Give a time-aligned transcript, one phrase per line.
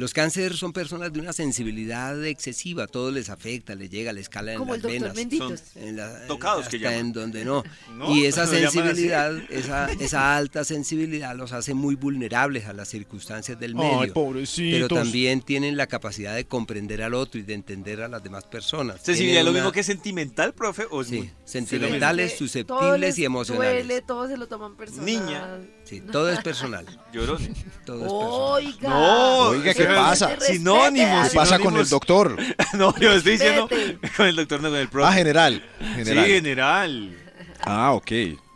[0.00, 4.52] Los cánceres son personas de una sensibilidad excesiva, todo les afecta, les llega, les cala
[4.52, 5.14] en Como las el venas.
[5.14, 5.62] Benditos.
[5.76, 6.98] en la- Tocados que llaman.
[6.98, 7.62] en donde no.
[7.94, 13.60] No, y esa sensibilidad, esa, esa alta sensibilidad los hace muy vulnerables a las circunstancias
[13.60, 14.00] del medio.
[14.00, 14.88] Ay, pobrecitos.
[14.88, 18.44] pero también tienen la capacidad de comprender al otro y de entender a las demás
[18.44, 19.02] personas.
[19.02, 20.86] ¿Sensibilidad es lo mismo una- que sentimental, profe?
[20.90, 23.86] ¿O es Sí, muy- sentimentales, que susceptibles les y emocionales.
[23.86, 25.04] Duele, todo se lo toman personal.
[25.04, 25.58] Niña.
[25.84, 26.86] Sí, todo es personal.
[27.12, 27.50] Llorones.
[27.84, 28.30] Todo es personal.
[28.30, 28.88] Oiga.
[28.88, 30.40] No, Oiga, ¿qué Pero pasa?
[30.40, 32.36] Sinónimos, ¿Qué pasa con el doctor?
[32.74, 33.68] no, yo estoy diciendo
[34.16, 35.08] con el doctor, no con el profe.
[35.08, 35.62] Ah, general.
[35.94, 36.24] general.
[36.24, 37.16] Sí, general.
[37.62, 38.12] Ah, ok.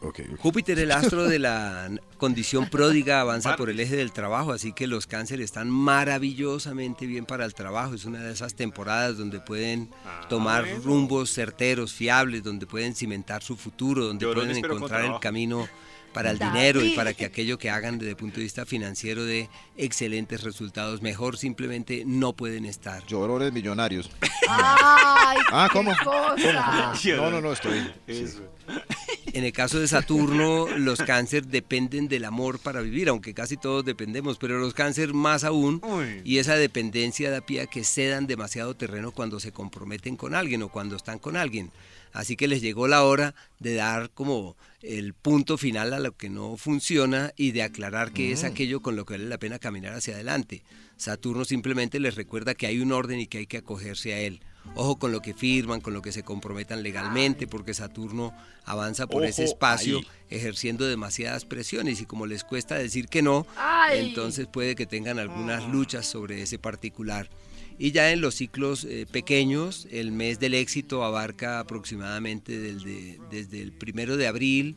[0.00, 0.20] ok.
[0.38, 4.86] Júpiter, el astro de la condición pródiga, avanza por el eje del trabajo, así que
[4.86, 7.94] los cánceres están maravillosamente bien para el trabajo.
[7.94, 9.90] Es una de esas temporadas donde pueden
[10.28, 10.80] tomar bueno.
[10.82, 15.68] rumbos certeros, fiables, donde pueden cimentar su futuro, donde pueden encontrar el camino
[16.16, 19.26] para el dinero y para que aquello que hagan desde el punto de vista financiero
[19.26, 21.02] dé excelentes resultados.
[21.02, 23.04] Mejor simplemente no pueden estar.
[23.06, 24.10] Llorones millonarios.
[24.48, 25.92] Ay, Ah, qué ¿cómo?
[26.02, 26.94] cosa.
[27.16, 27.86] No, no, no, estoy.
[28.06, 28.40] Eso.
[29.36, 33.84] En el caso de Saturno, los cánceres dependen del amor para vivir, aunque casi todos
[33.84, 35.82] dependemos, pero los cánceres más aún.
[35.84, 36.22] Uy.
[36.24, 40.62] Y esa dependencia da pie a que cedan demasiado terreno cuando se comprometen con alguien
[40.62, 41.70] o cuando están con alguien.
[42.14, 46.30] Así que les llegó la hora de dar como el punto final a lo que
[46.30, 49.92] no funciona y de aclarar qué es aquello con lo que vale la pena caminar
[49.92, 50.62] hacia adelante.
[50.96, 54.40] Saturno simplemente les recuerda que hay un orden y que hay que acogerse a él.
[54.76, 59.24] Ojo con lo que firman, con lo que se comprometan legalmente, porque Saturno avanza por
[59.24, 60.06] ese espacio ahí.
[60.28, 64.08] ejerciendo demasiadas presiones y como les cuesta decir que no, Ay.
[64.08, 67.30] entonces puede que tengan algunas luchas sobre ese particular.
[67.78, 73.18] Y ya en los ciclos eh, pequeños, el mes del éxito abarca aproximadamente del de-
[73.30, 74.76] desde el primero de abril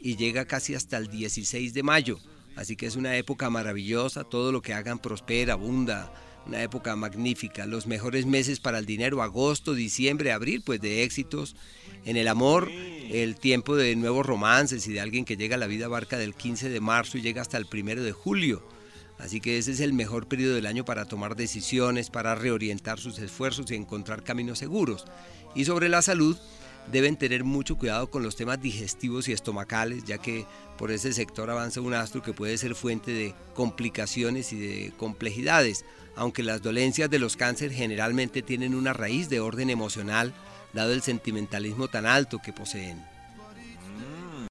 [0.00, 2.18] y llega casi hasta el 16 de mayo.
[2.56, 6.12] Así que es una época maravillosa, todo lo que hagan prospera, abunda,
[6.46, 7.66] una época magnífica.
[7.66, 11.56] Los mejores meses para el dinero, agosto, diciembre, abril, pues de éxitos.
[12.04, 15.66] En el amor, el tiempo de nuevos romances y de alguien que llega a la
[15.66, 18.62] vida abarca del 15 de marzo y llega hasta el primero de julio.
[19.18, 23.18] Así que ese es el mejor periodo del año para tomar decisiones, para reorientar sus
[23.18, 25.04] esfuerzos y encontrar caminos seguros.
[25.54, 26.38] Y sobre la salud,
[26.90, 30.46] deben tener mucho cuidado con los temas digestivos y estomacales, ya que
[30.78, 35.84] por ese sector avanza un astro que puede ser fuente de complicaciones y de complejidades,
[36.16, 40.32] aunque las dolencias de los cánceres generalmente tienen una raíz de orden emocional,
[40.72, 43.09] dado el sentimentalismo tan alto que poseen.